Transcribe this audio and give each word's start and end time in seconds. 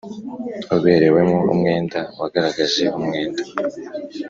Uberewemo 0.75 1.37
umwenda 1.53 1.99
wagaragaje 2.19 2.83
umwenda 2.97 3.41